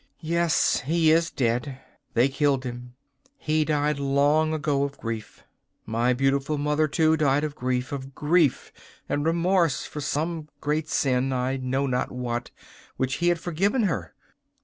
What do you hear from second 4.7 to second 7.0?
of grief. My beautiful mother,